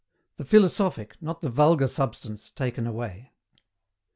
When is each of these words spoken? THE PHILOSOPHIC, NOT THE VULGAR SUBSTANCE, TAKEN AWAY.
THE 0.37 0.45
PHILOSOPHIC, 0.45 1.17
NOT 1.21 1.41
THE 1.41 1.51
VULGAR 1.51 1.85
SUBSTANCE, 1.87 2.49
TAKEN 2.55 2.87
AWAY. 2.87 3.33